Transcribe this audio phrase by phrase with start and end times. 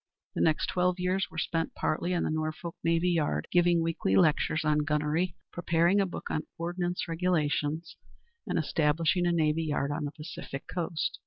[0.33, 4.65] The next twelve years were spent, partly in the Norfolk Navy Yard, giving weekly lectures
[4.65, 7.97] on gunnery, preparing a book on ordnance regulations,
[8.47, 11.19] and establishing a navy yard on the Pacific Coast.